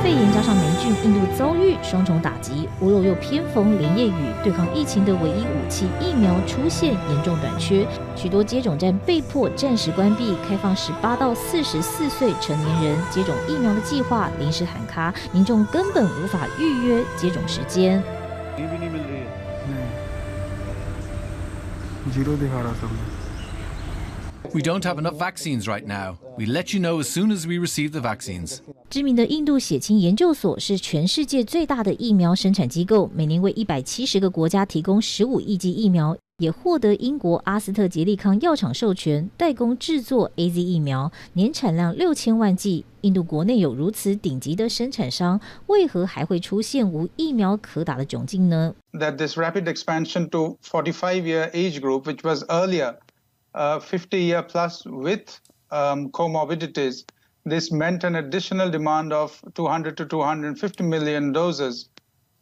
[0.04, 2.68] 肺炎加上霉菌，印度遭遇双重打击。
[2.82, 18.04] 屋漏又偏逢连夜雨，对抗疫情的唯一武器疫苗出现严重短缺，许多接种站被迫暂时关闭，开放十八到四十四岁成年人接种疫苗的计划临时喊卡，民众根本无法预约接种时间。
[24.54, 26.18] We don't have enough vaccines right now.
[26.38, 28.60] We let you know as soon as we receive the vaccines.
[28.90, 42.86] 知名的印度血清研究所是全世界最大的疫苗生产机构，每年为一百七十个国家提供十五亿剂疫苗，也获得英国阿斯特捷利康药厂授权代工制作 AZ 疫苗，年产量六千万剂。
[43.02, 52.98] 印度国内有如此顶级的生产商，为何还会出现无疫苗可打的窘境呢？That this rapid expansion to 45-year age group, which was earlier.
[53.54, 55.40] Uh, 50 year plus with
[55.72, 57.02] comorbidities.
[57.46, 61.90] This meant an additional demand of 200 to 250 million doses,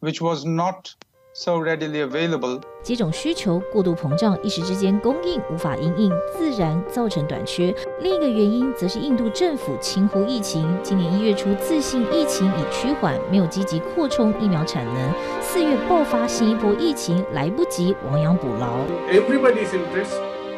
[0.01, 0.93] which was not
[1.35, 2.61] so readily available.
[2.81, 7.75] 几种需求过度膨胀，一时之间供应无法因应，自然造成短缺。
[7.99, 15.13] 另一个原因则是印度政府轻忽疫情，今年一月初自信疫情已趋缓，没有积极扩充疫苗产能。
[15.41, 18.79] 四月爆发新一波疫情，来不及亡羊补牢。
[19.11, 20.15] Everybody's interest.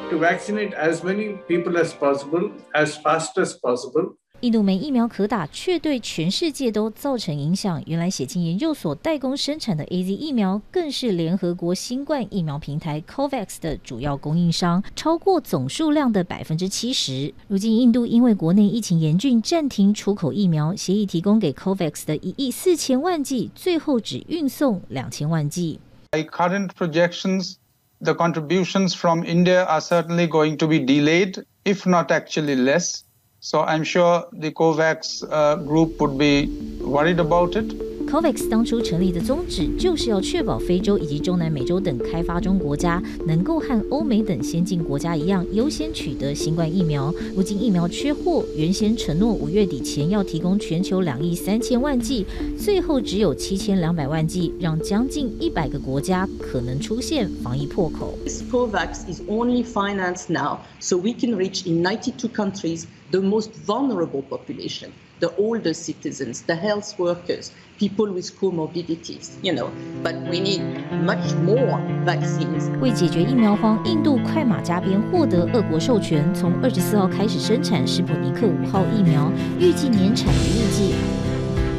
[0.10, 4.16] To vaccinate as many people as possible, as fast as possible.
[4.42, 7.82] 印度没疫苗可打，却对全世界都造成影响。
[7.88, 17.34] 原来血清研究所代工生产的 AZ 疫苗，更是联合国新冠疫苗平台 COVAX 的主要供应商，超过总数量的百分之七十。
[17.48, 25.80] 如今，印度因为国内疫情严峻，暂停出口疫苗，协议提供给 COVAX 的一亿四千万剂，最后只运送两千万剂。
[26.12, 27.56] Current projections.
[28.00, 33.02] The contributions from India are certainly going to be delayed, if not actually less.
[33.40, 36.50] So I'm sure the COVAX uh, group would be
[36.82, 37.66] worried about it.
[38.08, 47.14] COVAX 当初成立的宗旨就是要确保非洲以及中南美洲等开发中国家能够和欧美等先进国家一样优先取得新冠疫苗。
[47.36, 52.26] 如今疫苗缺货，原先承诺五月底前要提供全球两亿三千万剂，
[52.58, 58.18] 最后只有七千两百万剂，让将近一百个国家可能出现防疫破口。
[58.24, 64.22] This COVAX is only financed now, so we can reach in 92 countries the most vulnerable
[64.24, 67.52] population, the older citizens, the health workers.
[67.80, 69.70] People with comorbidities, you know,
[70.02, 70.62] but we need
[71.06, 72.72] much more vaccines.
[72.82, 80.96] 为解决疫苗荒，印度快马加鞭获得俄国授权，从二十四号开始生产史普尼克五号疫苗，预计年产一亿剂。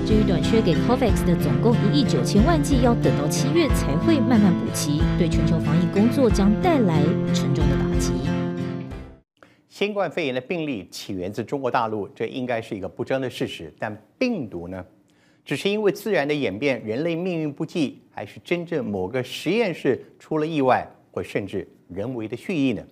[0.06, 7.02] 至于短缺给 COVAX 的总共一亿九千万剂，要等到七月才会慢慢补齐，对全球防疫工作将带来
[7.34, 8.27] 沉重的打击。
[9.78, 14.84] 新冠肺炎的病例起源自中国大陆，这应该是一个不争的事实，但病毒呢？
[15.44, 22.84] 只是因为自然的演变，人类命运不济，还是真正某个实验室出了意外，或甚至人为的蓄意呢？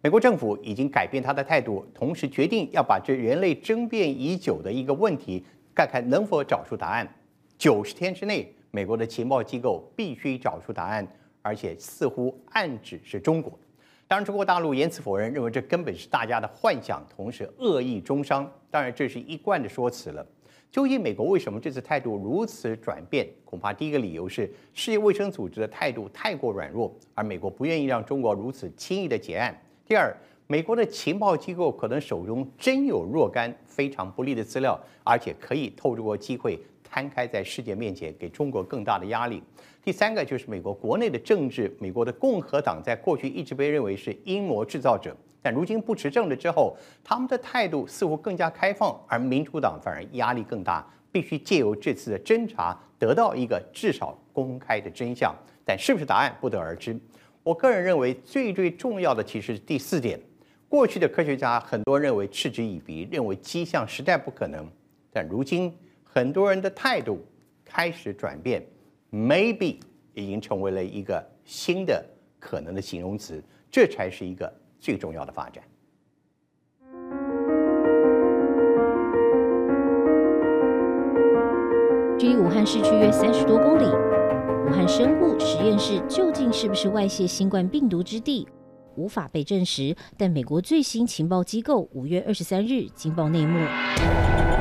[0.00, 5.44] 美国政府已经改变他的态度，同时决定要把这人类争辩已久的一个问题，
[5.74, 7.06] 看看能否找出答案。
[7.58, 11.06] 九十天之内，美国的情报机构必须找出答案，
[11.42, 13.58] 而且似乎暗指是中国。
[14.06, 18.50] 当然，中国大陆严词否认，认为这根本是大家的幻想，同时恶意中伤。
[18.70, 20.24] 当然，这是一贯的说辞了。
[20.70, 23.26] 究竟美国为什么这次态度如此转变？
[23.44, 29.56] 恐怕第一个理由是世界卫生组织的态度太过软弱，而美国不愿意让中国如此轻易的结案。
[29.86, 30.14] 第二，
[30.48, 39.42] 美国的情报机构可能手中真有若干非常不利的资料，而且可以透过机会摊开在世界面前，给中国更大的压力。
[39.84, 46.74] 第三个就是美国国内的政治，美国的共和党在过去一直被认为是阴谋制造者，但如今不执政了之后，
[47.04, 55.34] 他们的态度似乎更加开放，而民主党反而压力更大，必须借由这次的侦查得到一个至少公开的真相，
[55.66, 56.98] 但是不是答案不得而知。
[57.42, 60.18] 我个人认为最最重要的其实是第四点。
[60.66, 64.66] 过去的科学家很多认为嗤之以鼻，认为迹象实在不可能。
[65.12, 67.22] 但如今很多人的态度
[67.66, 68.64] 开始转变
[69.14, 69.78] ，maybe
[70.14, 72.04] 已经成为了一个新的
[72.40, 73.40] 可能的形容词，
[73.70, 75.62] 这才是一个最重要的发展。
[82.18, 83.84] 距离武汉市区约三十多公里。
[84.66, 88.48] 武汉生物实验室究竟是不是外泄新冠病毒之地，
[88.96, 89.94] 无法被证实。
[90.16, 93.58] 但美国最新情报机构五月二十三日惊爆内幕。《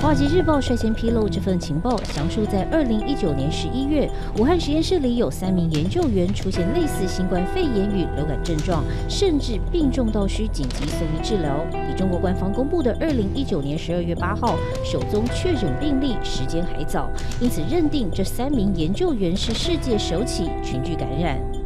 [0.00, 11.66] 华尔街日报》率先披露这份情报，详述在二零一九年十一月，武汉实验室里有三名研究员出现类似新冠肺炎与流感症状，甚至病重到需紧急送医治疗。
[11.72, 21.57] 比中国官方公布的二零一九年十二月八号首宗确诊病例时间还早，因此认定这三名研究员是世界首起群聚感染。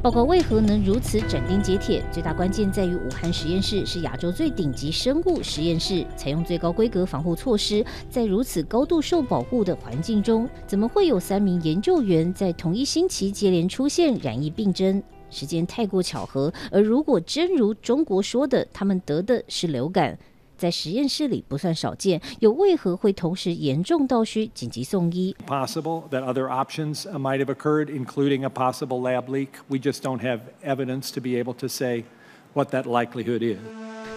[0.00, 2.00] 报告为何能如此斩钉截铁？
[2.12, 15.02] 最大关键在于武汉实验室是亚洲最顶级生物实验室，采用最高规格防护措施，在如此高度受保护的环境中，怎么会有三名研究员在同一星期接连出现染疫病征？
[15.30, 16.52] 时间太过巧合。
[16.70, 20.16] 而如果真如中国说的，他们得的是流感。
[20.58, 29.48] 在实验室里不算少见，又为何会同时严重到需紧急送医？Possible that other options might have occurred, including a possible lab leak.
[29.68, 32.04] We just don't have evidence to be able to say
[32.52, 33.58] what that likelihood is.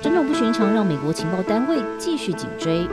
[0.02, 2.88] 种种不寻常让美国情报单位继续紧追。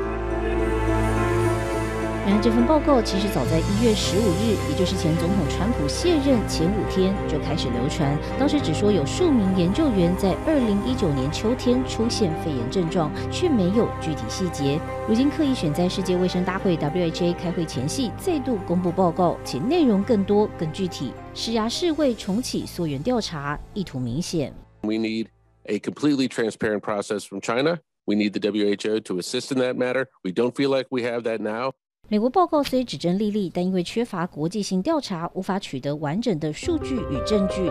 [2.28, 8.14] 然而，这份报告其实早在一月十五日，也就是前总统川普卸任前五天就开始流传。
[8.38, 14.78] 当时只说有数名研究员在二零一九年秋天出现肺炎症状，却没有具体细节。
[15.08, 24.52] 如今刻意选在世界卫生大会 （WHA） 开会前夕再度公布报告，且内容更多、更具体，实牙示卫重启溯源调查，意图明显。
[24.82, 25.28] We need
[25.62, 27.78] a completely transparent process from China.
[28.04, 30.08] We need the WHO to assist in that matter.
[30.22, 31.72] We don't feel like we have that now.
[32.11, 37.70] 美国报告虽指证历历，但因为缺乏国际性调查，无法取得完整的数据与证据。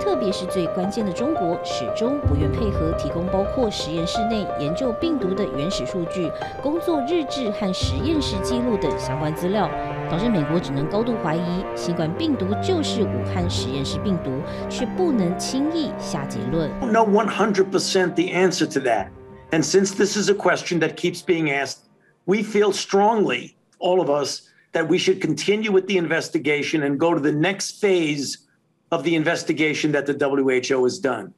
[0.00, 6.28] 特别是最关键的中国，始终不愿配合提供包括实验室内研究病毒的原始数据、
[6.60, 9.70] 工作日志和实验室记录等相关资料，
[10.10, 14.32] 导致美国只能高度怀疑新冠病毒就是武汉实验室病毒，
[14.68, 16.68] 却不能轻易下结论。
[16.80, 19.10] No one hundred percent the answer to that,
[19.52, 21.84] and since this is a question that keeps being asked.
[22.26, 24.42] We feel strongly, all of us,
[24.72, 28.46] that we should continue with the investigation and go to the next phase
[28.92, 31.34] of the investigation that the WHO has done.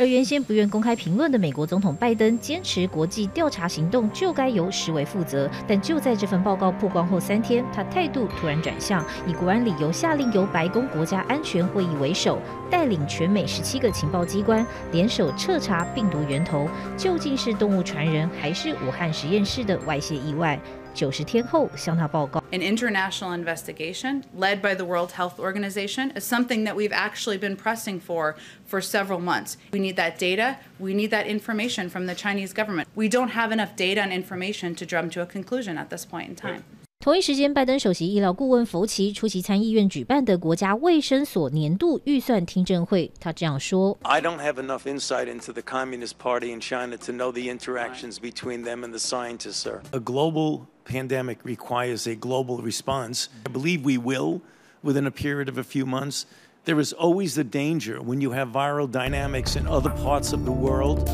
[0.00, 12.38] 而原先不愿公开评论的美国总统拜登坚持国际调查行动就该由实为负责，但就在这份报告曝光后三天，他态度突然转向，以国安理由下令由白宫国家安全会议为首，
[12.70, 20.58] 带领全美十七个情报机关联手彻查病毒源头，究竟是动物传人还是武汉实验室的外泄意外？
[20.99, 22.41] 九十天后向他报告。
[22.51, 27.99] An international investigation led by the World Health Organization is something that we've actually been pressing
[27.99, 29.57] for for several months.
[29.71, 30.57] We need that data.
[30.79, 32.87] We need that information from the Chinese government.
[32.95, 36.29] We don't have enough data and information to jump to a conclusion at this point
[36.29, 36.63] in time.
[36.99, 48.17] 同一时间，拜登首席医疗顾问福奇出席参议院举办的国家卫生所年度预算听证会，他这样说：“I don't have enough insight into the Communist Party in China to know the interactions
[48.17, 49.81] between them and the scientists, sir.
[49.91, 53.27] A global pandemic requires a global response.
[53.45, 54.41] I believe we will
[54.81, 56.25] within a period of a few months.
[56.63, 60.51] There is always the danger when you have viral dynamics in other parts of the
[60.51, 61.07] world.”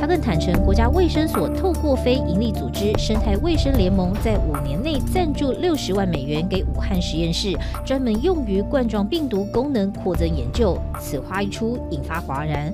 [0.00, 10.78] 他更坦承，国家卫生所透过非营利组织生态卫生联盟，在五年内赞助六十万美元给武汉实验室，专门用于冠状病毒功能扩增研究。
[11.00, 12.72] 此话一出，引发哗然。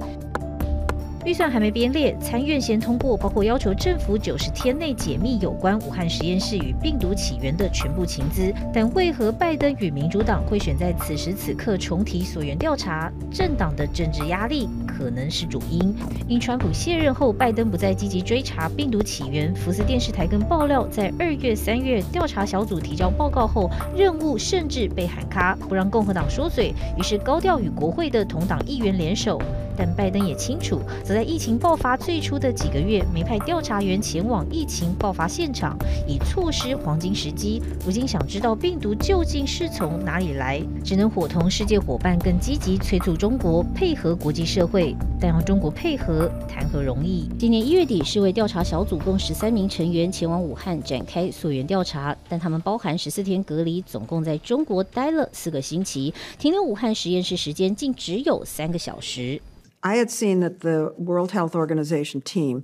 [1.24, 8.52] 预算还没编列，参院先通过，包括要求政府九十天内解密有关武汉实验室与病毒起源的全部情资。
[8.74, 13.10] 但为何拜登与民主党会选在此时此刻重提溯源调查？
[13.32, 15.94] 政党的政治压力可能是主因。
[16.28, 19.54] 因川普卸任后，拜登不再积极追查病毒起源。
[19.54, 26.72] 福斯电视台更爆料，在二月、三月调查小组提交报告后，任务甚至被喊卡，不让共和党说嘴。
[26.96, 29.40] 于是高调与国会的同党议员联手。
[29.76, 35.76] 但拜登也清楚，则在疫情爆发最初的几个月，没派调查员前往疫情爆发现场，
[36.06, 37.60] 以错失黄金时机。
[37.84, 44.83] 如今想知道病毒究竟是从哪里来，只能伙同世界伙伴更积极催促中国配合国际社会。
[45.20, 47.28] 但让中国配合，谈何容易？
[47.38, 59.40] 今年一月底，世卫调查小组共十三名成员前往武汉展开溯源调查，但他们包含十四天隔离，总共在中国待了四个星期，停留武汉实验室时间竟只有三个小时。
[59.80, 62.62] I had seen that the World Health Organization team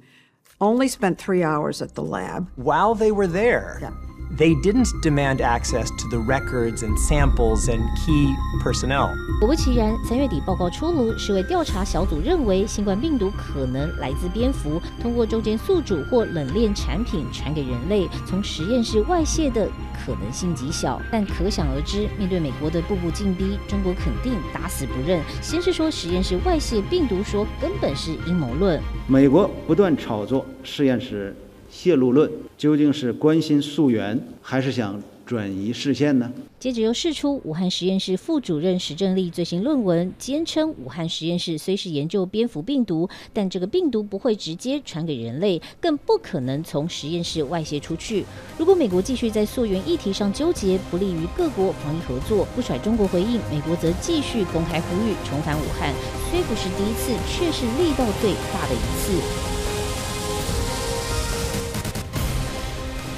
[0.58, 2.46] only spent three hours at the lab.
[2.56, 3.92] While they were there, yeah.
[4.36, 9.10] They didn't demand access to the records and samples and key personnel.
[9.38, 21.00] 果不其然，三月底报告出炉，世卫调查小组认为新冠病毒可能来自蝙蝠，通过中间宿主或冷链产品传给人类，从实验室外泄的可能性极小。
[21.10, 25.20] 但可想而知，面对美国的步步进逼，中国肯定打死不认。
[25.40, 31.34] 先是说实验室外泄病毒说根本是阴谋论，美国不断炒作实验室
[31.70, 36.32] 泄露论，究竟是关心溯源，还是想转移视线呢？
[36.58, 48.26] 接着又释出武汉实验室副主任石正丽最新论文，坚称武汉实验室虽是研究蝙蝠病毒，但这个病毒不会直接传给人类，更不可能从实验室外泄出去。
[48.58, 55.94] 如果美国继续在溯源议题上纠结，不利于各国防疫合作，不甩中国回应，美国则继续公开呼吁重返武汉，
[56.30, 59.49] 虽不是第一次，却是力道最大的一次。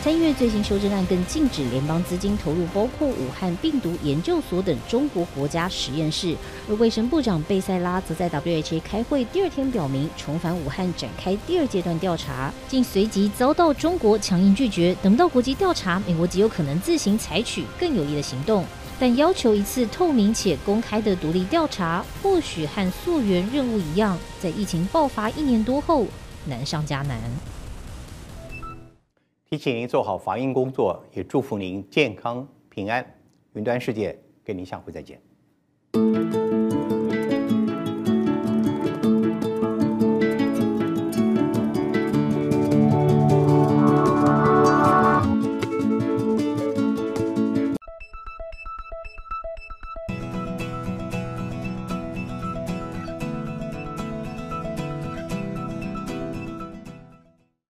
[0.02, 6.34] 参议院最新修正案更禁止联邦资金投入包括武汉病毒研究所等中国国家实验室，
[6.68, 14.92] 而卫生部长贝塞拉则在 WHA 开会第二天表明，重返武汉展开第二阶段调查，竟随即遭到中国强硬拒绝。
[15.00, 18.64] 等不到国际调查，美国极有可能自行采取更有力的行动，
[18.98, 26.08] 但要求一次透明且公开的独立调查，或许和溯源任务一样，在疫情爆发一年多后
[26.46, 27.20] 难上加难。
[29.52, 33.04] 提醒您做好防疫工作也祝福您健康平安。
[33.52, 36.41] 云端世界跟您下回再见。